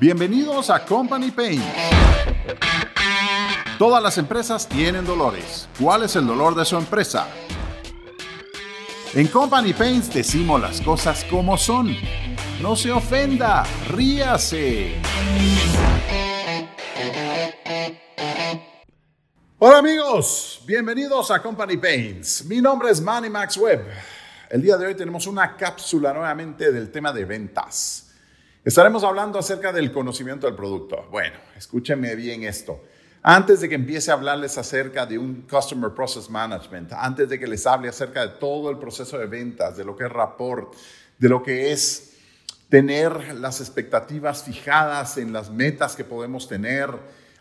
Bienvenidos 0.00 0.70
a 0.70 0.82
Company 0.82 1.30
Pain. 1.30 1.62
Todas 3.78 4.02
las 4.02 4.16
empresas 4.16 4.66
tienen 4.66 5.04
dolores. 5.04 5.68
¿Cuál 5.78 6.04
es 6.04 6.16
el 6.16 6.26
dolor 6.26 6.54
de 6.54 6.64
su 6.64 6.78
empresa? 6.78 7.28
En 9.12 9.26
Company 9.26 9.74
Pains 9.74 10.10
decimos 10.10 10.58
las 10.58 10.80
cosas 10.80 11.22
como 11.24 11.58
son. 11.58 11.94
No 12.62 12.76
se 12.76 12.90
ofenda, 12.90 13.62
ríase. 13.88 15.02
Hola 19.58 19.78
amigos, 19.80 20.62
bienvenidos 20.66 21.30
a 21.30 21.42
Company 21.42 21.76
Pains. 21.76 22.46
Mi 22.46 22.62
nombre 22.62 22.90
es 22.90 23.02
Manny 23.02 23.28
Max 23.28 23.58
Webb. 23.58 23.84
El 24.48 24.62
día 24.62 24.78
de 24.78 24.86
hoy 24.86 24.94
tenemos 24.94 25.26
una 25.26 25.58
cápsula 25.58 26.14
nuevamente 26.14 26.72
del 26.72 26.90
tema 26.90 27.12
de 27.12 27.26
ventas. 27.26 28.09
Estaremos 28.62 29.04
hablando 29.04 29.38
acerca 29.38 29.72
del 29.72 29.90
conocimiento 29.90 30.46
del 30.46 30.54
producto. 30.54 31.08
Bueno, 31.10 31.34
escúchenme 31.56 32.14
bien 32.14 32.42
esto. 32.42 32.82
Antes 33.22 33.62
de 33.62 33.70
que 33.70 33.74
empiece 33.74 34.10
a 34.10 34.14
hablarles 34.14 34.58
acerca 34.58 35.06
de 35.06 35.16
un 35.16 35.46
Customer 35.50 35.90
Process 35.92 36.28
Management, 36.28 36.92
antes 36.92 37.26
de 37.30 37.38
que 37.38 37.46
les 37.46 37.66
hable 37.66 37.88
acerca 37.88 38.20
de 38.20 38.34
todo 38.38 38.68
el 38.68 38.76
proceso 38.76 39.16
de 39.16 39.24
ventas, 39.24 39.78
de 39.78 39.84
lo 39.84 39.96
que 39.96 40.04
es 40.04 40.12
rapport, 40.12 40.74
de 41.16 41.28
lo 41.30 41.42
que 41.42 41.72
es 41.72 42.12
tener 42.68 43.34
las 43.36 43.62
expectativas 43.62 44.44
fijadas 44.44 45.16
en 45.16 45.32
las 45.32 45.48
metas 45.48 45.96
que 45.96 46.04
podemos 46.04 46.46
tener, 46.46 46.90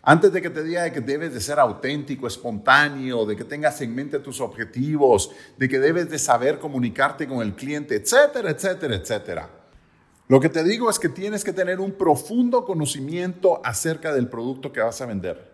antes 0.02 0.32
de 0.32 0.42
que 0.42 0.50
te 0.50 0.64
diga 0.64 0.90
que 0.90 1.02
debes 1.02 1.34
de 1.34 1.42
ser 1.42 1.60
auténtico, 1.60 2.28
espontáneo, 2.28 3.26
de 3.26 3.36
que 3.36 3.44
tengas 3.44 3.82
en 3.82 3.94
mente 3.94 4.20
tus 4.20 4.40
objetivos, 4.40 5.32
de 5.58 5.68
que 5.68 5.80
debes 5.80 6.10
de 6.10 6.18
saber 6.18 6.60
comunicarte 6.60 7.28
con 7.28 7.42
el 7.42 7.56
cliente, 7.56 7.96
etcétera, 7.96 8.52
etcétera, 8.52 8.96
etcétera. 8.96 9.59
Lo 10.30 10.40
que 10.40 10.50
te 10.50 10.64
digo 10.64 10.92
es 10.92 11.00
que 11.00 11.10
tienes 11.10 11.44
que 11.44 11.54
tener 11.54 11.80
un 11.80 11.94
profundo 11.94 12.64
conocimiento 12.64 13.62
acerca 13.64 14.14
del 14.14 14.28
producto 14.28 14.72
que 14.72 14.80
vas 14.80 15.02
a 15.02 15.08
vender. 15.08 15.52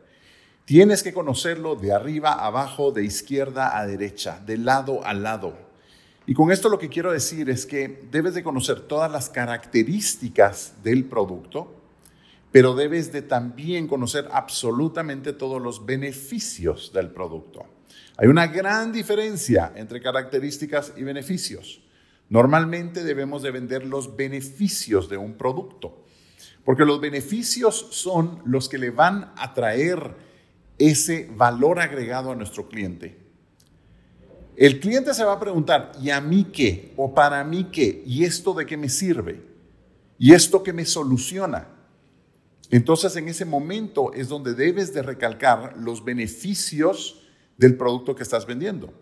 Tienes 0.65 1.01
que 1.01 1.13
conocerlo 1.13 1.77
de 1.77 1.93
arriba 1.93 2.33
a 2.33 2.47
abajo, 2.47 2.91
de 2.91 3.05
izquierda 3.05 3.79
a 3.79 3.87
derecha, 3.87 4.41
de 4.45 4.57
lado 4.57 5.05
a 5.05 5.13
lado. 5.13 5.57
Y 6.25 6.33
con 6.33 6.51
esto 6.51 6.67
lo 6.67 6.77
que 6.77 6.89
quiero 6.89 7.13
decir 7.13 7.49
es 7.49 7.65
que 7.65 8.05
debes 8.11 8.33
de 8.33 8.43
conocer 8.43 8.81
todas 8.81 9.09
las 9.09 9.29
características 9.29 10.73
del 10.83 11.05
producto, 11.05 11.73
pero 12.51 12.75
debes 12.75 13.13
de 13.13 13.21
también 13.21 13.87
conocer 13.87 14.27
absolutamente 14.29 15.31
todos 15.31 15.61
los 15.61 15.85
beneficios 15.85 16.91
del 16.91 17.11
producto. 17.11 17.65
Hay 18.17 18.27
una 18.27 18.47
gran 18.47 18.91
diferencia 18.91 19.71
entre 19.77 20.01
características 20.01 20.91
y 20.97 21.03
beneficios. 21.03 21.79
Normalmente 22.29 23.03
debemos 23.03 23.43
de 23.43 23.51
vender 23.51 23.85
los 23.85 24.15
beneficios 24.15 25.09
de 25.09 25.17
un 25.17 25.35
producto, 25.35 26.03
porque 26.63 26.85
los 26.85 26.99
beneficios 26.99 27.87
son 27.91 28.41
los 28.45 28.67
que 28.67 28.77
le 28.77 28.89
van 28.89 29.31
a 29.37 29.53
traer 29.53 30.15
ese 30.77 31.29
valor 31.35 31.79
agregado 31.79 32.31
a 32.31 32.35
nuestro 32.35 32.67
cliente. 32.67 33.17
El 34.55 34.79
cliente 34.79 35.13
se 35.13 35.23
va 35.23 35.33
a 35.33 35.39
preguntar, 35.39 35.91
¿y 36.01 36.09
a 36.09 36.21
mí 36.21 36.45
qué? 36.45 36.93
¿O 36.95 37.13
para 37.13 37.43
mí 37.43 37.69
qué? 37.71 38.03
¿Y 38.05 38.23
esto 38.23 38.53
de 38.53 38.65
qué 38.65 38.77
me 38.77 38.89
sirve? 38.89 39.41
¿Y 40.17 40.33
esto 40.33 40.63
qué 40.63 40.71
me 40.71 40.85
soluciona? 40.85 41.67
Entonces 42.71 43.15
en 43.15 43.27
ese 43.27 43.45
momento 43.45 44.13
es 44.13 44.29
donde 44.29 44.53
debes 44.53 44.93
de 44.93 45.03
recalcar 45.03 45.75
los 45.77 46.03
beneficios 46.03 47.21
del 47.57 47.77
producto 47.77 48.15
que 48.15 48.23
estás 48.23 48.45
vendiendo. 48.45 48.93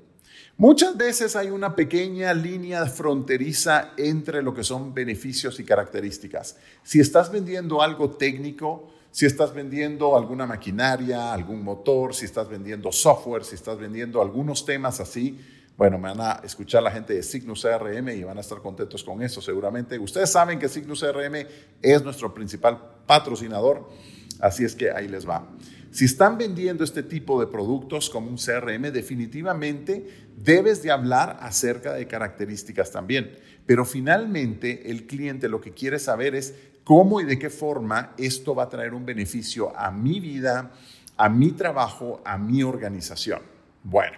Muchas 0.58 0.95
veces 0.95 1.36
hay 1.36 1.50
una 1.50 1.76
pequeña 1.76 2.34
línea 2.34 2.86
fronteriza 2.86 3.94
entre 3.98 4.42
lo 4.42 4.53
que 4.53 4.64
son 4.64 4.94
beneficios 4.94 5.59
y 5.59 5.64
características. 5.64 6.58
Si 6.84 7.00
estás 7.00 7.31
vendiendo 7.31 7.81
algo 7.81 8.12
técnico, 8.12 8.92
si 9.12 9.25
estás 9.25 9.53
vendiendo 9.53 10.16
alguna 10.17 10.45
maquinaria, 10.45 11.34
algún 11.34 11.63
motor, 11.63 12.16
si 12.16 12.25
estás 12.25 12.50
vendiendo 12.50 12.91
software, 12.91 13.44
si 13.44 13.56
estás 13.56 13.78
vendiendo 13.78 14.22
algunos 14.22 14.66
temas 14.66 15.00
así, 15.00 15.40
bueno, 15.75 15.97
me 15.97 16.09
van 16.09 16.22
a 16.22 16.41
escuchar 16.44 16.84
la 16.84 16.91
gente 16.91 17.13
de 17.13 17.24
Cygnus 17.24 17.63
CRM 17.63 18.09
y 18.09 18.24
van 18.24 18.38
a 18.38 18.41
estar 18.41 18.59
contentos 18.59 19.03
con 19.03 19.24
eso 19.24 19.41
seguramente. 19.41 19.97
Ustedes 19.97 20.31
saben 20.31 20.59
que 20.59 20.69
Cygnus 20.69 21.02
CRM 21.02 21.47
es 21.81 22.03
nuestro 22.03 22.34
principal 22.34 22.80
patrocinador, 23.07 23.90
así 24.39 24.63
es 24.63 24.75
que 24.75 24.91
ahí 24.91 25.07
les 25.07 25.27
va. 25.27 25.47
Si 25.94 26.05
están 26.05 26.39
vendiendo 26.39 26.83
este 26.83 27.03
tipo 27.03 27.39
de 27.39 27.45
productos 27.45 28.09
como 28.09 28.27
un 28.27 28.38
CRM, 28.38 28.91
definitivamente 28.91 30.25
debes 30.35 30.81
de 30.81 30.89
hablar 30.89 31.38
acerca 31.39 31.94
de 31.94 32.07
características 32.07 32.91
también. 32.91 33.31
Pero 33.67 33.85
finalmente 33.85 34.89
el 34.89 35.05
cliente 35.05 35.47
lo 35.47 35.61
que 35.61 35.71
quiere 35.71 35.99
saber 35.99 36.33
es 36.33 36.55
cómo 36.83 37.21
y 37.21 37.25
de 37.25 37.38
qué 37.38 37.51
forma 37.51 38.13
esto 38.17 38.55
va 38.55 38.63
a 38.63 38.69
traer 38.69 38.95
un 38.95 39.05
beneficio 39.05 39.71
a 39.77 39.91
mi 39.91 40.19
vida, 40.19 40.71
a 41.15 41.29
mi 41.29 41.51
trabajo, 41.51 42.21
a 42.25 42.39
mi 42.39 42.63
organización. 42.63 43.41
Bueno, 43.83 44.17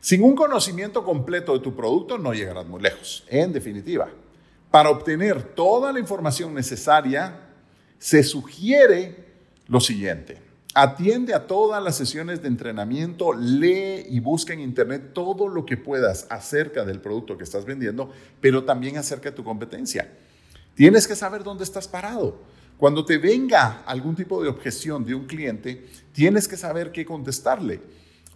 sin 0.00 0.22
un 0.22 0.36
conocimiento 0.36 1.02
completo 1.02 1.54
de 1.54 1.60
tu 1.60 1.74
producto 1.74 2.18
no 2.18 2.34
llegarás 2.34 2.66
muy 2.66 2.82
lejos, 2.82 3.24
en 3.28 3.52
definitiva. 3.52 4.08
Para 4.70 4.90
obtener 4.90 5.42
toda 5.42 5.90
la 5.92 6.00
información 6.00 6.52
necesaria, 6.52 7.45
se 7.98 8.22
sugiere 8.22 9.24
lo 9.68 9.80
siguiente. 9.80 10.38
Atiende 10.74 11.32
a 11.32 11.46
todas 11.46 11.82
las 11.82 11.96
sesiones 11.96 12.42
de 12.42 12.48
entrenamiento, 12.48 13.32
lee 13.32 14.04
y 14.10 14.20
busca 14.20 14.52
en 14.52 14.60
internet 14.60 15.12
todo 15.14 15.48
lo 15.48 15.64
que 15.64 15.78
puedas 15.78 16.26
acerca 16.28 16.84
del 16.84 17.00
producto 17.00 17.38
que 17.38 17.44
estás 17.44 17.64
vendiendo, 17.64 18.12
pero 18.42 18.64
también 18.64 18.98
acerca 18.98 19.30
de 19.30 19.36
tu 19.36 19.42
competencia. 19.42 20.12
Tienes 20.74 21.08
que 21.08 21.16
saber 21.16 21.42
dónde 21.42 21.64
estás 21.64 21.88
parado. 21.88 22.42
Cuando 22.76 23.06
te 23.06 23.16
venga 23.16 23.84
algún 23.86 24.14
tipo 24.14 24.42
de 24.42 24.50
objeción 24.50 25.02
de 25.02 25.14
un 25.14 25.26
cliente, 25.26 25.86
tienes 26.12 26.46
que 26.46 26.58
saber 26.58 26.92
qué 26.92 27.06
contestarle. 27.06 27.80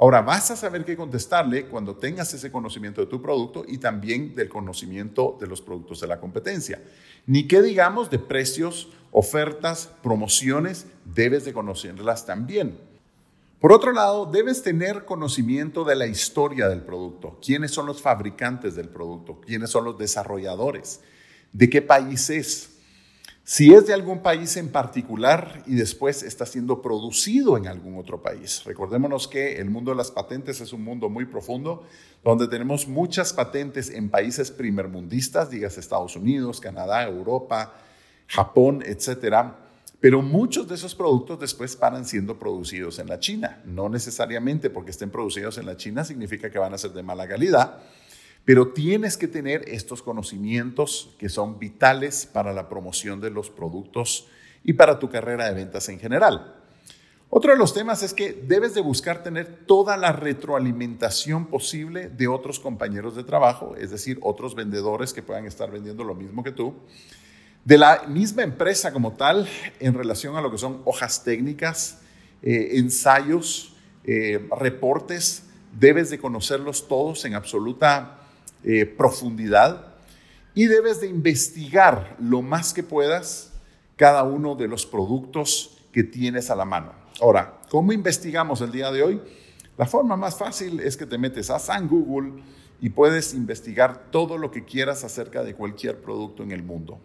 Ahora, 0.01 0.23
vas 0.23 0.51
a 0.51 0.57
saber 0.57 0.87
qué 0.87 0.97
contestarle 0.97 1.67
cuando 1.67 1.95
tengas 1.95 2.33
ese 2.33 2.51
conocimiento 2.51 3.03
de 3.03 3.07
tu 3.07 3.21
producto 3.21 3.67
y 3.69 3.77
también 3.77 4.35
del 4.35 4.49
conocimiento 4.49 5.37
de 5.39 5.47
los 5.47 5.61
productos 5.61 6.01
de 6.01 6.07
la 6.07 6.19
competencia. 6.19 6.83
Ni 7.27 7.47
qué 7.47 7.61
digamos 7.61 8.09
de 8.09 8.19
precios, 8.19 8.89
ofertas, 9.13 9.91
promociones, 10.03 10.87
debes 11.05 11.45
de 11.45 11.53
conocerlas 11.53 12.25
también. 12.25 12.79
Por 13.61 13.75
otro 13.75 13.93
lado, 13.93 14.25
debes 14.25 14.63
tener 14.63 15.05
conocimiento 15.05 15.85
de 15.85 15.97
la 15.97 16.07
historia 16.07 16.67
del 16.71 16.81
producto, 16.81 17.39
quiénes 17.45 17.71
son 17.71 17.85
los 17.85 18.01
fabricantes 18.01 18.75
del 18.75 18.89
producto, 18.89 19.39
quiénes 19.45 19.69
son 19.69 19.85
los 19.85 19.99
desarrolladores, 19.99 21.03
de 21.53 21.69
qué 21.69 21.83
país 21.83 22.31
es, 22.31 22.80
si 23.45 23.73
es 23.75 23.87
de 23.87 23.95
algún 23.95 24.21
país 24.21 24.57
en 24.57 24.69
particular 24.69 25.63
y 25.67 25.75
después 25.75 26.23
está 26.23 26.47
siendo 26.47 26.83
producido 26.83 27.57
en 27.57 27.67
algún 27.67 27.99
otro 27.99 28.23
país. 28.23 28.63
Recordémonos 28.65 29.27
que 29.27 29.57
el 29.57 29.71
mundo 29.71 29.91
de 29.91 29.97
las 29.97 30.11
patentes 30.11 30.61
es 30.61 30.73
un 30.73 30.85
mundo 30.85 31.09
muy 31.09 31.25
profundo, 31.25 31.85
donde 32.23 32.47
tenemos 32.47 32.87
muchas 32.87 33.33
patentes 33.33 33.91
en 33.91 34.11
países 34.11 34.51
primermundistas, 34.51 35.51
digas 35.51 35.79
Estados 35.79 36.17
Unidos, 36.17 36.61
Canadá, 36.61 37.03
Europa, 37.05 37.75
Japón, 38.29 38.83
etcétera. 38.87 39.57
Pero 40.01 40.23
muchos 40.23 40.67
de 40.67 40.77
esos 40.77 40.95
productos 40.95 41.39
después 41.39 41.79
van 41.79 42.07
siendo 42.07 42.39
producidos 42.39 42.99
en 42.99 43.09
la 43.09 43.21
China. 43.21 43.61
No 43.67 43.89
necesariamente 43.89 44.71
porque 44.71 44.93
estén 44.93 45.11
producidos 45.11 45.59
en 45.59 45.67
la 45.67 45.77
China 45.77 46.05
significa 46.05 46.51
que 46.51 46.59
van 46.59 46.73
a 46.73 46.79
ser 46.79 46.93
de 46.93 47.03
mala 47.03 47.29
calidad, 47.29 47.79
pero 48.45 48.69
tienes 48.69 49.17
que 49.17 49.29
tener 49.29 49.69
estos 49.69 50.03
conocimientos 50.03 51.15
que 51.19 51.29
son 51.29 51.59
vitales 51.59 52.27
para 52.27 52.53
la 52.53 52.69
promoción 52.69 53.21
de 53.21 53.31
los 53.31 53.51
productos 53.51 54.29
y 54.65 54.73
para 54.75 54.99
tu 54.99 55.09
carrera 55.09 55.47
de 55.47 55.55
ventas 55.55 55.89
en 55.89 55.99
general. 55.99 56.57
Otro 57.33 57.53
de 57.53 57.59
los 57.59 57.73
temas 57.73 58.03
es 58.03 58.13
que 58.13 58.33
debes 58.33 58.75
de 58.75 58.81
buscar 58.81 59.23
tener 59.23 59.65
toda 59.65 59.97
la 59.97 60.11
retroalimentación 60.11 61.47
posible 61.47 62.09
de 62.09 62.27
otros 62.27 62.59
compañeros 62.59 63.15
de 63.15 63.23
trabajo, 63.23 63.77
es 63.77 63.91
decir, 63.91 64.19
otros 64.21 64.57
vendedores 64.57 65.13
que 65.13 65.23
puedan 65.23 65.47
estar 65.47 65.71
vendiendo 65.71 66.03
lo 66.03 66.17
mismo 66.17 66.43
que 66.43 66.51
tú, 66.51 66.75
de 67.65 67.79
la 67.79 68.03
misma 68.09 68.43
empresa 68.43 68.93
como 68.93 69.13
tal 69.13 69.49
en 69.79 69.95
relación 69.95 70.37
a 70.37 70.41
lo 70.41 70.51
que 70.51 70.59
son 70.59 70.83
hojas 70.85 71.23
técnicas, 71.23 72.01
eh, 72.43 72.71
ensayos, 72.79 73.77
eh, 74.03 74.49
reportes, 74.59 75.45
debes 75.79 76.11
de 76.11 76.19
conocerlos 76.19 76.89
todos 76.89 77.25
en 77.27 77.35
absoluta 77.35 78.20
eh, 78.65 78.87
profundidad 78.87 79.95
y 80.55 80.67
debes 80.67 81.01
de 81.01 81.09
investigar 81.09 82.17
lo 82.19 82.43
más 82.43 82.73
que 82.73 82.83
puedas 82.83 83.53
cada 83.97 84.23
uno 84.25 84.55
de 84.55 84.69
los 84.69 84.87
productos 84.87 85.79
que 85.93 86.03
tienes 86.03 86.51
a 86.51 86.57
la 86.57 86.65
mano. 86.65 86.93
Ahora, 87.21 87.61
¿cómo 87.71 87.93
investigamos 87.93 88.61
el 88.61 88.73
día 88.73 88.91
de 88.91 89.03
hoy? 89.03 89.21
La 89.77 89.87
forma 89.87 90.17
más 90.17 90.37
fácil 90.37 90.81
es 90.81 90.97
que 90.97 91.07
te 91.07 91.19
metes 91.19 91.51
a 91.51 91.59
San 91.59 91.89
Google 91.89 92.43
y 92.81 92.91
puedes 92.91 93.35
investigar 93.35 94.11
todo 94.11 94.39
lo 94.39 94.51
que 94.51 94.65
quieras 94.65 95.05
acerca 95.05 95.43
de 95.43 95.55
cualquier 95.55 96.01
producto 96.01 96.43
en 96.43 96.53
el 96.53 96.63
mundo. 96.63 96.99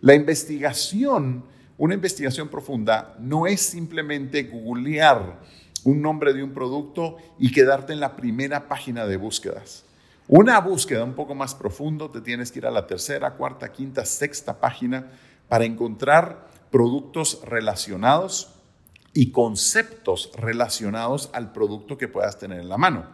La 0.00 0.14
investigación, 0.14 1.44
una 1.78 1.94
investigación 1.94 2.48
profunda, 2.48 3.16
no 3.20 3.46
es 3.46 3.60
simplemente 3.60 4.44
googlear 4.44 5.40
un 5.84 6.02
nombre 6.02 6.32
de 6.32 6.42
un 6.42 6.52
producto 6.52 7.16
y 7.38 7.52
quedarte 7.52 7.92
en 7.92 8.00
la 8.00 8.16
primera 8.16 8.68
página 8.68 9.06
de 9.06 9.16
búsquedas. 9.16 9.84
Una 10.28 10.60
búsqueda 10.60 11.02
un 11.02 11.14
poco 11.14 11.34
más 11.34 11.54
profundo, 11.54 12.10
te 12.10 12.20
tienes 12.20 12.52
que 12.52 12.60
ir 12.60 12.66
a 12.66 12.70
la 12.70 12.86
tercera, 12.86 13.34
cuarta, 13.34 13.72
quinta, 13.72 14.04
sexta 14.04 14.60
página 14.60 15.10
para 15.48 15.64
encontrar 15.64 16.48
productos 16.70 17.40
relacionados 17.44 18.54
y 19.12 19.30
conceptos 19.30 20.30
relacionados 20.36 21.28
al 21.32 21.52
producto 21.52 21.98
que 21.98 22.08
puedas 22.08 22.38
tener 22.38 22.60
en 22.60 22.68
la 22.68 22.78
mano. 22.78 23.06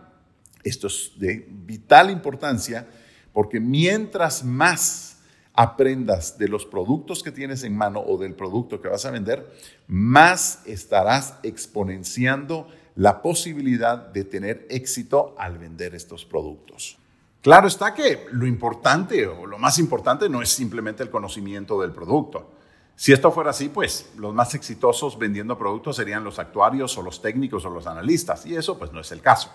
Esto 0.63 0.87
es 0.87 1.13
de 1.17 1.47
vital 1.49 2.11
importancia 2.11 2.87
porque 3.33 3.59
mientras 3.59 4.45
más 4.45 5.19
aprendas 5.55 6.39
de 6.39 6.47
los 6.47 6.67
productos 6.67 7.23
que 7.23 7.33
tienes 7.33 7.65
en 7.65 7.77
mano 7.77 8.01
o 8.01 8.17
del 8.17 8.35
producto 8.35 8.81
que 8.81 8.89
vas 8.89 9.05
a 9.07 9.11
vender, 9.11 9.51
más 9.89 10.63
estarás 10.67 11.35
exponenciando 11.43 12.69
la 12.99 13.23
posibilidad 13.23 13.97
de 13.97 14.25
tener 14.25 14.67
éxito 14.69 15.37
al 15.39 15.57
vender 15.57 15.95
estos 15.95 16.25
productos. 16.25 16.99
Claro 17.41 17.69
está 17.69 17.95
que 17.95 18.27
lo 18.33 18.45
importante 18.45 19.25
o 19.25 19.47
lo 19.47 19.57
más 19.57 19.79
importante 19.79 20.29
no 20.29 20.43
es 20.43 20.49
simplemente 20.49 21.05
el 21.05 21.11
conocimiento 21.11 21.81
del 21.81 21.93
producto. 21.93 22.51
Si 22.97 23.13
esto 23.13 23.31
fuera 23.31 23.51
así, 23.51 23.69
pues 23.69 24.11
los 24.17 24.35
más 24.35 24.53
exitosos 24.57 25.17
vendiendo 25.17 25.57
productos 25.57 25.95
serían 25.95 26.25
los 26.25 26.41
actuarios 26.41 26.99
o 26.99 27.03
los 27.03 27.23
técnicos 27.23 27.65
o 27.65 27.71
los 27.71 27.87
analistas, 27.87 28.45
y 28.47 28.57
eso 28.57 28.77
pues 28.77 28.91
no 28.91 28.99
es 28.99 29.13
el 29.13 29.21
caso. 29.21 29.49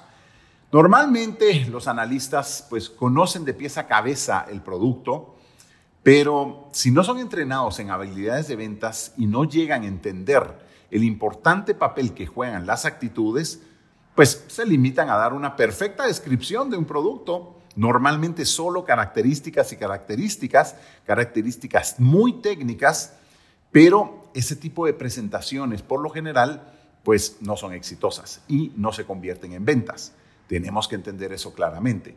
Normalmente 0.72 1.66
los 1.66 1.90
analistas 1.90 2.66
pues 2.70 2.90
conocen 2.90 3.44
de 3.44 3.54
pieza 3.54 3.82
a 3.82 3.88
cabeza 3.88 4.46
el 4.50 4.62
producto, 4.62 5.36
pero 6.02 6.70
si 6.72 6.92
no 6.92 7.04
son 7.04 7.20
entrenados 7.20 7.78
en 7.80 7.92
habilidades 7.92 8.48
de 8.48 8.56
ventas 8.56 9.14
y 9.18 9.26
no 9.26 9.44
llegan 9.44 9.84
a 9.84 9.88
entender 9.88 10.63
el 10.94 11.04
importante 11.04 11.74
papel 11.74 12.14
que 12.14 12.28
juegan 12.28 12.68
las 12.68 12.86
actitudes, 12.86 13.62
pues 14.14 14.46
se 14.48 14.64
limitan 14.64 15.10
a 15.10 15.16
dar 15.16 15.34
una 15.34 15.56
perfecta 15.56 16.06
descripción 16.06 16.70
de 16.70 16.78
un 16.78 16.86
producto, 16.86 17.58
normalmente 17.76 18.46
solo 18.46 18.86
características 18.86 19.74
y 19.74 19.78
características, 19.78 20.76
características 21.04 22.00
muy 22.00 22.34
técnicas, 22.42 23.14
pero 23.72 24.30
ese 24.36 24.56
tipo 24.56 24.86
de 24.86 24.94
presentaciones 24.94 25.82
por 25.82 26.00
lo 26.00 26.12
general 26.12 26.72
pues 27.04 27.38
no 27.42 27.58
son 27.58 27.74
exitosas 27.74 28.42
y 28.48 28.72
no 28.78 28.94
se 28.94 29.04
convierten 29.04 29.54
en 29.54 29.66
ventas. 29.66 30.14
Tenemos 30.48 30.88
que 30.88 30.96
entender 30.96 31.34
eso 31.34 31.54
claramente. 31.54 32.16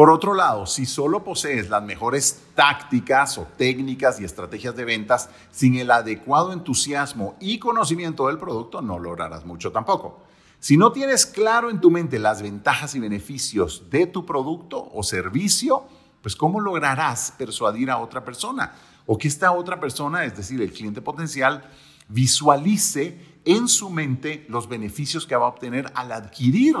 Por 0.00 0.08
otro 0.08 0.32
lado, 0.32 0.64
si 0.64 0.86
solo 0.86 1.22
posees 1.22 1.68
las 1.68 1.82
mejores 1.82 2.44
tácticas 2.54 3.36
o 3.36 3.46
técnicas 3.58 4.18
y 4.18 4.24
estrategias 4.24 4.74
de 4.74 4.86
ventas 4.86 5.28
sin 5.50 5.74
el 5.74 5.90
adecuado 5.90 6.54
entusiasmo 6.54 7.36
y 7.38 7.58
conocimiento 7.58 8.26
del 8.28 8.38
producto, 8.38 8.80
no 8.80 8.98
lograrás 8.98 9.44
mucho 9.44 9.72
tampoco. 9.72 10.22
Si 10.58 10.78
no 10.78 10.90
tienes 10.90 11.26
claro 11.26 11.68
en 11.68 11.82
tu 11.82 11.90
mente 11.90 12.18
las 12.18 12.40
ventajas 12.40 12.94
y 12.94 12.98
beneficios 12.98 13.90
de 13.90 14.06
tu 14.06 14.24
producto 14.24 14.90
o 14.94 15.02
servicio, 15.02 15.84
pues 16.22 16.34
¿cómo 16.34 16.60
lograrás 16.60 17.34
persuadir 17.36 17.90
a 17.90 17.98
otra 17.98 18.24
persona? 18.24 18.72
O 19.04 19.18
que 19.18 19.28
esta 19.28 19.52
otra 19.52 19.80
persona, 19.80 20.24
es 20.24 20.34
decir, 20.34 20.62
el 20.62 20.72
cliente 20.72 21.02
potencial, 21.02 21.70
visualice 22.08 23.20
en 23.44 23.68
su 23.68 23.90
mente 23.90 24.46
los 24.48 24.66
beneficios 24.66 25.26
que 25.26 25.36
va 25.36 25.44
a 25.44 25.50
obtener 25.50 25.92
al 25.94 26.10
adquirir 26.10 26.74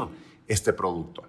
este 0.48 0.72
producto. 0.72 1.24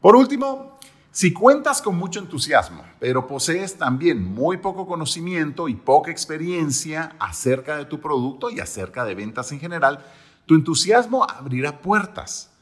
Por 0.00 0.14
último, 0.14 0.78
si 1.10 1.32
cuentas 1.32 1.82
con 1.82 1.96
mucho 1.96 2.20
entusiasmo, 2.20 2.84
pero 3.00 3.26
posees 3.26 3.76
también 3.76 4.22
muy 4.22 4.58
poco 4.58 4.86
conocimiento 4.86 5.68
y 5.68 5.74
poca 5.74 6.12
experiencia 6.12 7.16
acerca 7.18 7.76
de 7.76 7.86
tu 7.86 8.00
producto 8.00 8.50
y 8.50 8.60
acerca 8.60 9.04
de 9.04 9.16
ventas 9.16 9.50
en 9.50 9.58
general, 9.58 10.04
tu 10.46 10.54
entusiasmo 10.54 11.26
abrirá 11.28 11.80
puertas, 11.80 12.52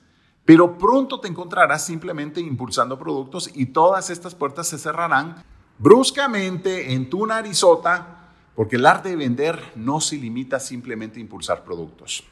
pero 0.47 0.79
pronto 0.79 1.21
te 1.21 1.29
encontrarás 1.29 1.85
simplemente 1.85 2.41
impulsando 2.41 2.99
productos 2.99 3.51
y 3.53 3.67
todas 3.67 4.09
estas 4.09 4.35
puertas 4.35 4.69
se 4.69 4.79
cerrarán 4.79 5.45
bruscamente 5.79 6.95
en 6.95 7.11
tu 7.11 7.27
narizota, 7.27 8.31
porque 8.55 8.77
el 8.77 8.87
arte 8.87 9.11
de 9.11 9.17
vender 9.17 9.61
no 9.75 10.01
se 10.01 10.17
limita 10.17 10.59
simplemente 10.59 11.19
a 11.19 11.23
impulsar 11.23 11.65
productos. 11.65 12.25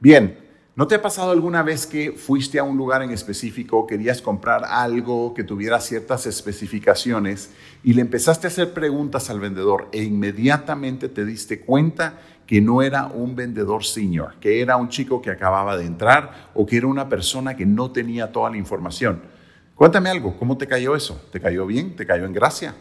Bien, 0.00 0.45
¿No 0.76 0.86
te 0.86 0.94
ha 0.94 1.00
pasado 1.00 1.30
alguna 1.30 1.62
vez 1.62 1.86
que 1.86 2.12
fuiste 2.12 2.58
a 2.58 2.62
un 2.62 2.76
lugar 2.76 3.00
en 3.00 3.10
específico, 3.10 3.86
querías 3.86 4.20
comprar 4.20 4.62
algo 4.66 5.32
que 5.32 5.42
tuviera 5.42 5.80
ciertas 5.80 6.26
especificaciones 6.26 7.50
y 7.82 7.94
le 7.94 8.02
empezaste 8.02 8.46
a 8.46 8.50
hacer 8.50 8.74
preguntas 8.74 9.30
al 9.30 9.40
vendedor 9.40 9.88
e 9.90 10.02
inmediatamente 10.02 11.08
te 11.08 11.24
diste 11.24 11.60
cuenta 11.60 12.18
que 12.46 12.60
no 12.60 12.82
era 12.82 13.06
un 13.06 13.34
vendedor 13.34 13.84
senior, 13.84 14.34
que 14.38 14.60
era 14.60 14.76
un 14.76 14.90
chico 14.90 15.22
que 15.22 15.30
acababa 15.30 15.78
de 15.78 15.86
entrar 15.86 16.50
o 16.52 16.66
que 16.66 16.76
era 16.76 16.88
una 16.88 17.08
persona 17.08 17.56
que 17.56 17.64
no 17.64 17.90
tenía 17.90 18.30
toda 18.30 18.50
la 18.50 18.58
información? 18.58 19.22
Cuéntame 19.74 20.10
algo, 20.10 20.36
¿cómo 20.38 20.58
te 20.58 20.66
cayó 20.66 20.94
eso? 20.94 21.18
¿Te 21.32 21.40
cayó 21.40 21.64
bien? 21.64 21.96
¿Te 21.96 22.04
cayó 22.04 22.26
en 22.26 22.34
gracia? 22.34 22.74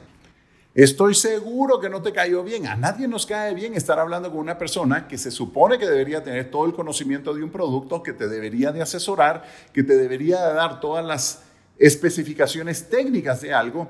Estoy 0.76 1.16
seguro 1.16 1.80
que 1.80 1.90
no 1.90 2.02
te 2.02 2.12
cayó 2.12 2.44
bien. 2.44 2.68
A 2.68 2.76
nadie 2.76 3.08
nos 3.08 3.26
cae 3.26 3.54
bien 3.56 3.76
estar 3.76 3.98
hablando 3.98 4.30
con 4.30 4.42
una 4.42 4.58
persona 4.58 5.08
que 5.08 5.18
se 5.18 5.32
supone 5.32 5.80
que 5.80 5.86
debería 5.86 6.22
tener 6.22 6.52
todo 6.52 6.66
el 6.66 6.74
conocimiento 6.74 7.34
de 7.34 7.42
un 7.42 7.50
producto, 7.50 8.04
que 8.04 8.12
te 8.12 8.28
debería 8.28 8.74
de 8.74 8.82
asesorar, 8.82 9.46
que 9.72 9.84
te 9.84 9.96
debería 9.96 10.46
de 10.46 10.54
dar 10.54 10.82
todas 10.82 11.06
las 11.06 11.44
especificaciones 11.78 12.90
técnicas 12.90 13.40
de 13.40 13.54
algo 13.54 13.88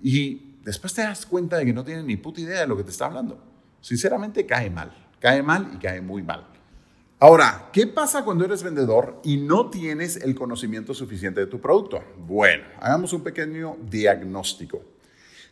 y 0.00 0.54
después 0.62 0.94
te 0.94 1.02
das 1.02 1.26
cuenta 1.26 1.56
de 1.56 1.66
que 1.66 1.72
no 1.72 1.82
tiene 1.82 2.04
ni 2.04 2.16
puta 2.16 2.40
idea 2.40 2.60
de 2.60 2.68
lo 2.68 2.76
que 2.76 2.84
te 2.84 2.92
está 2.92 3.06
hablando. 3.06 3.42
Sinceramente 3.80 4.46
cae 4.46 4.70
mal, 4.70 4.92
cae 5.18 5.42
mal 5.42 5.72
y 5.74 5.78
cae 5.78 6.00
muy 6.00 6.22
mal. 6.22 6.46
Ahora, 7.18 7.70
¿qué 7.72 7.88
pasa 7.88 8.24
cuando 8.24 8.44
eres 8.44 8.62
vendedor 8.62 9.20
y 9.24 9.38
no 9.38 9.68
tienes 9.68 10.16
el 10.18 10.36
conocimiento 10.36 10.94
suficiente 10.94 11.40
de 11.40 11.46
tu 11.48 11.60
producto? 11.60 12.04
Bueno, 12.18 12.62
hagamos 12.80 13.12
un 13.12 13.24
pequeño 13.24 13.78
diagnóstico. 13.90 14.93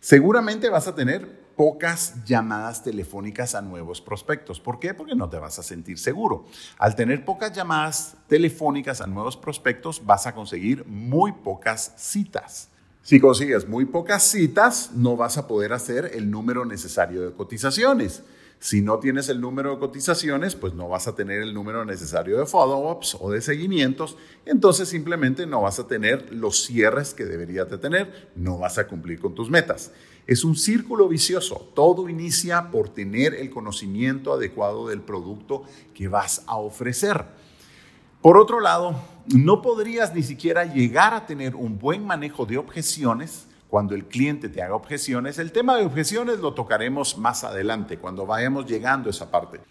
Seguramente 0.02 0.68
vas 0.68 0.88
a 0.88 0.96
tener 0.96 1.28
pocas 1.54 2.24
llamadas 2.24 2.82
telefónicas 2.82 3.54
a 3.54 3.62
nuevos 3.62 4.00
prospectos. 4.00 4.58
¿Por 4.58 4.80
qué? 4.80 4.94
Porque 4.94 5.14
no 5.14 5.30
te 5.30 5.38
vas 5.38 5.60
a 5.60 5.62
sentir 5.62 5.96
seguro. 5.96 6.44
Al 6.76 6.96
tener 6.96 7.24
pocas 7.24 7.52
llamadas 7.52 8.16
telefónicas 8.26 9.00
a 9.00 9.06
nuevos 9.06 9.36
prospectos, 9.36 10.04
vas 10.04 10.26
a 10.26 10.34
conseguir 10.34 10.84
muy 10.86 11.30
pocas 11.30 11.92
citas. 11.96 12.68
Si 13.02 13.20
consigues 13.20 13.68
muy 13.68 13.84
pocas 13.84 14.24
citas, 14.24 14.90
no 14.92 15.16
vas 15.16 15.38
a 15.38 15.46
poder 15.46 15.72
hacer 15.72 16.10
el 16.14 16.32
número 16.32 16.64
necesario 16.64 17.22
de 17.22 17.32
cotizaciones. 17.32 18.24
Si 18.62 18.80
no 18.80 19.00
tienes 19.00 19.28
el 19.28 19.40
número 19.40 19.72
de 19.72 19.80
cotizaciones, 19.80 20.54
pues 20.54 20.72
no 20.72 20.88
vas 20.88 21.08
a 21.08 21.16
tener 21.16 21.42
el 21.42 21.52
número 21.52 21.84
necesario 21.84 22.38
de 22.38 22.46
follow-ups 22.46 23.16
o 23.18 23.32
de 23.32 23.40
seguimientos, 23.40 24.16
entonces 24.46 24.88
simplemente 24.88 25.48
no 25.48 25.62
vas 25.62 25.80
a 25.80 25.88
tener 25.88 26.32
los 26.32 26.62
cierres 26.62 27.12
que 27.12 27.24
deberías 27.24 27.68
de 27.68 27.78
tener, 27.78 28.30
no 28.36 28.58
vas 28.58 28.78
a 28.78 28.86
cumplir 28.86 29.18
con 29.18 29.34
tus 29.34 29.50
metas. 29.50 29.90
Es 30.28 30.44
un 30.44 30.54
círculo 30.54 31.08
vicioso, 31.08 31.72
todo 31.74 32.08
inicia 32.08 32.70
por 32.70 32.88
tener 32.88 33.34
el 33.34 33.50
conocimiento 33.50 34.32
adecuado 34.32 34.86
del 34.86 35.00
producto 35.00 35.64
que 35.92 36.06
vas 36.06 36.44
a 36.46 36.54
ofrecer. 36.54 37.24
Por 38.20 38.38
otro 38.38 38.60
lado, 38.60 38.94
no 39.26 39.60
podrías 39.60 40.14
ni 40.14 40.22
siquiera 40.22 40.72
llegar 40.72 41.14
a 41.14 41.26
tener 41.26 41.56
un 41.56 41.80
buen 41.80 42.06
manejo 42.06 42.46
de 42.46 42.58
objeciones 42.58 43.48
cuando 43.72 43.94
el 43.94 44.04
cliente 44.04 44.50
te 44.50 44.60
haga 44.60 44.74
objeciones. 44.74 45.38
El 45.38 45.50
tema 45.50 45.78
de 45.78 45.86
objeciones 45.86 46.40
lo 46.40 46.52
tocaremos 46.52 47.16
más 47.16 47.42
adelante, 47.42 47.96
cuando 47.96 48.26
vayamos 48.26 48.66
llegando 48.66 49.08
a 49.08 49.12
esa 49.12 49.30
parte. 49.30 49.62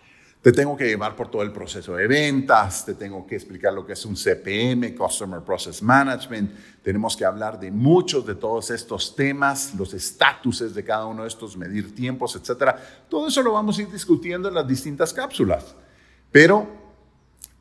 Te 0.41 0.51
tengo 0.51 0.75
que 0.75 0.87
llevar 0.87 1.15
por 1.15 1.29
todo 1.29 1.43
el 1.43 1.51
proceso 1.51 1.95
de 1.95 2.07
ventas, 2.07 2.83
te 2.83 2.95
tengo 2.95 3.27
que 3.27 3.35
explicar 3.35 3.71
lo 3.71 3.85
que 3.85 3.93
es 3.93 4.03
un 4.03 4.15
CPM, 4.15 4.95
Customer 4.95 5.41
Process 5.41 5.83
Management, 5.83 6.51
tenemos 6.81 7.15
que 7.15 7.25
hablar 7.25 7.59
de 7.59 7.69
muchos 7.69 8.25
de 8.25 8.33
todos 8.33 8.71
estos 8.71 9.15
temas, 9.15 9.75
los 9.75 9.93
estatuses 9.93 10.73
de 10.73 10.83
cada 10.83 11.05
uno 11.05 11.21
de 11.21 11.27
estos, 11.27 11.55
medir 11.55 11.93
tiempos, 11.93 12.35
etc. 12.35 12.75
Todo 13.07 13.27
eso 13.27 13.43
lo 13.43 13.53
vamos 13.53 13.77
a 13.77 13.83
ir 13.83 13.91
discutiendo 13.91 14.49
en 14.49 14.55
las 14.55 14.67
distintas 14.67 15.13
cápsulas. 15.13 15.75
Pero 16.31 16.80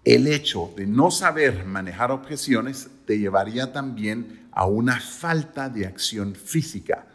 el 0.05 0.27
hecho 0.27 0.73
de 0.77 0.87
no 0.87 1.11
saber 1.11 1.65
manejar 1.65 2.11
objeciones 2.11 2.89
te 3.07 3.19
llevaría 3.19 3.73
también 3.73 4.49
a 4.53 4.67
una 4.67 5.01
falta 5.01 5.69
de 5.69 5.87
acción 5.87 6.35
física. 6.35 7.07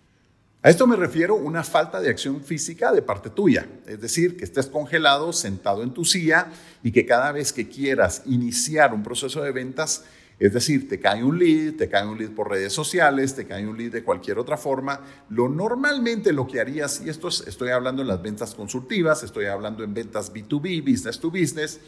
A 0.62 0.70
esto 0.70 0.88
me 0.88 0.96
refiero 0.96 1.36
una 1.36 1.64
falta 1.64 2.02
de 2.02 2.10
acción 2.10 2.44
física 2.44 2.92
de 2.92 3.04
parte 3.04 3.30
tuya, 3.30 3.68
es 3.86 4.02
decir, 4.02 4.36
que 4.36 4.46
estés 4.46 4.66
congelado, 4.66 5.32
sentado 5.32 5.84
en 5.84 5.94
tu 5.94 6.06
silla 6.06 6.48
y 6.82 6.92
que 6.92 7.06
cada 7.06 7.32
vez 7.32 7.54
que 7.54 7.70
quieras 7.70 8.24
iniciar 8.26 8.94
un 8.94 9.04
proceso 9.04 9.44
de 9.44 9.52
ventas, 9.52 10.06
es 10.40 10.54
decir, 10.54 10.90
te 10.90 11.00
cae 11.00 11.24
un 11.24 11.38
lead, 11.38 11.76
te 11.76 11.88
cae 11.88 12.08
un 12.08 12.18
lead 12.18 12.32
por 12.32 12.50
redes 12.50 12.74
sociales, 12.74 13.36
te 13.36 13.46
cae 13.46 13.68
un 13.68 13.78
lead 13.78 13.92
de 13.92 14.04
cualquier 14.04 14.40
otra 14.40 14.58
forma, 14.58 15.02
lo 15.30 15.50
normalmente 15.50 16.34
lo 16.34 16.48
que 16.48 16.60
harías, 16.60 17.00
y 17.06 17.10
esto 17.10 17.28
estoy 17.28 17.70
hablando 17.70 18.02
en 18.02 18.08
las 18.08 18.22
ventas 18.22 18.56
consultivas, 18.56 19.22
estoy 19.22 19.46
hablando 19.46 19.84
en 19.84 19.94
ventas 19.94 20.34
B2B, 20.34 20.82
business 20.82 21.20
to 21.20 21.30
business, 21.30 21.80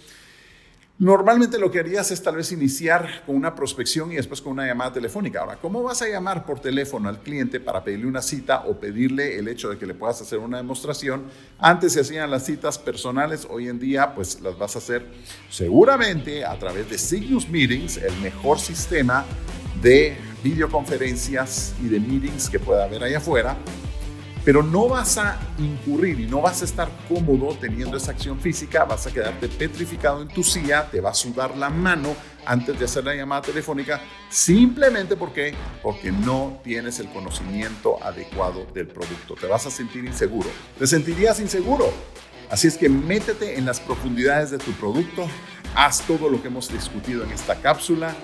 Normalmente 0.99 1.59
lo 1.59 1.69
que 1.69 1.79
harías 1.79 2.09
es 2.09 2.23
tal 2.23 2.37
vez 2.37 2.51
iniciar 2.51 3.21
con 3.27 3.35
una 3.35 3.53
prospección 3.53 4.11
y 4.11 4.15
después 4.15 4.41
con 4.41 4.53
una 4.53 4.65
llamada 4.65 4.93
telefónica. 4.93 5.41
Ahora, 5.41 5.57
¿cómo 5.57 5.83
vas 5.83 6.01
a 6.01 6.07
llamar 6.07 6.43
por 6.43 6.59
teléfono 6.59 7.07
al 7.07 7.19
cliente 7.19 7.59
para 7.59 7.83
pedirle 7.83 8.07
una 8.07 8.23
cita 8.23 8.63
o 8.65 8.79
pedirle 8.79 9.37
el 9.37 9.47
hecho 9.47 9.69
de 9.69 9.77
que 9.77 9.85
le 9.85 9.93
puedas 9.93 10.19
hacer 10.23 10.39
una 10.39 10.57
demostración? 10.57 11.25
Antes 11.59 11.93
se 11.93 11.99
hacían 11.99 12.31
las 12.31 12.47
citas 12.47 12.79
personales, 12.79 13.45
hoy 13.47 13.67
en 13.67 13.77
día 13.77 14.15
pues 14.15 14.41
las 14.41 14.57
vas 14.57 14.75
a 14.75 14.79
hacer 14.79 15.05
seguramente 15.51 16.43
a 16.43 16.57
través 16.57 16.89
de 16.89 16.97
Signus 16.97 17.47
Meetings, 17.47 17.97
el 17.97 18.17
mejor 18.17 18.59
sistema 18.59 19.23
de 19.83 20.17
videoconferencias 20.43 21.75
y 21.79 21.89
de 21.89 21.99
meetings 21.99 22.49
que 22.49 22.57
pueda 22.57 22.85
haber 22.85 23.03
ahí 23.03 23.13
afuera. 23.13 23.55
Pero 24.47 24.63
no 24.63 24.87
vas 24.87 25.17
a 25.17 25.37
incurrir 25.59 26.21
y 26.21 26.25
no 26.25 26.39
vas 26.39 26.61
a 26.61 26.63
estar 26.63 26.89
cómodo 27.09 27.53
teniendo 27.59 27.97
esa 27.97 28.11
acción 28.11 28.39
física, 28.39 28.85
vas 28.85 29.05
a 29.05 29.11
quedarte 29.11 29.49
petrificado 29.49 30.21
en 30.21 30.29
tu 30.29 30.41
silla, 30.41 30.89
te 30.89 31.01
va 31.01 31.09
a 31.09 31.13
sudar 31.13 31.57
la 31.57 31.69
mano 31.69 32.15
antes 32.45 32.79
de 32.79 32.85
hacer 32.85 33.03
la 33.03 33.13
llamada 33.13 33.41
telefónica, 33.41 33.99
simplemente 34.29 35.17
porque, 35.17 35.53
porque 35.83 36.13
no 36.13 36.61
tienes 36.63 36.97
el 37.01 37.09
conocimiento 37.09 38.01
adecuado 38.01 38.65
del 38.73 38.87
producto. 38.87 39.35
Te 39.35 39.47
vas 39.47 39.65
a 39.65 39.69
sentir 39.69 40.05
inseguro. 40.05 40.47
Te 40.79 40.87
sentirías 40.87 41.41
inseguro. 41.41 41.91
Así 42.49 42.69
es 42.69 42.77
que 42.77 42.87
métete 42.87 43.57
en 43.57 43.65
las 43.65 43.81
profundidades 43.81 44.49
de 44.51 44.59
tu 44.59 44.71
producto, 44.71 45.27
haz 45.75 46.03
todo 46.07 46.29
lo 46.29 46.41
que 46.41 46.47
hemos 46.47 46.71
discutido 46.71 47.25
en 47.25 47.31
esta 47.31 47.55
cápsula 47.55 48.15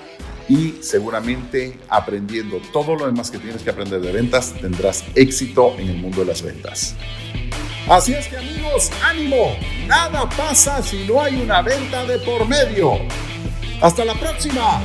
y 0.50 0.76
seguramente 0.82 1.78
aprendiendo 1.90 2.62
todo 2.72 2.96
lo 2.96 3.06
demás 3.06 3.32
que 3.32 3.40
tienes 3.40 3.62
que 3.62 3.70
aprender 3.70 4.02
de 4.02 4.12
ventas, 4.12 4.54
tendrás 4.60 5.04
éxito 5.16 5.76
en 5.78 5.90
el 5.90 5.98
mundo 5.98 6.22
de 6.22 6.26
las 6.26 6.42
ventas. 6.42 6.96
Así 7.90 8.14
es 8.14 8.28
que 8.28 8.38
amigos, 8.38 8.92
ánimo, 9.04 9.58
nada 9.88 10.30
pasa 10.30 10.82
si 10.82 11.06
no 11.06 11.22
hay 11.22 11.36
una 11.42 11.62
venta 11.62 12.06
de 12.06 12.18
por 12.20 12.48
medio. 12.48 12.94
Hasta 13.82 14.06
la 14.06 14.14
próxima. 14.14 14.82